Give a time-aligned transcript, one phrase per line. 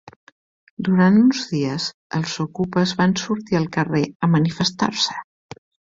[0.87, 1.85] Durant uns dies,
[2.19, 5.21] els okupes van sortir al carrer a manifestar-se.